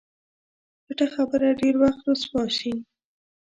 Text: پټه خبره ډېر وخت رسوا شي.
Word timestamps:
پټه 0.85 1.05
خبره 1.13 1.47
ډېر 1.61 1.75
وخت 1.83 2.01
رسوا 2.09 2.43
شي. 2.57 2.73